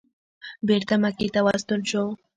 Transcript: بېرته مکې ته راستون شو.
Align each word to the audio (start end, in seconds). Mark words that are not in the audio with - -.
بېرته 0.67 0.93
مکې 1.01 1.27
ته 1.33 1.39
راستون 1.45 1.81
شو. 1.89 2.03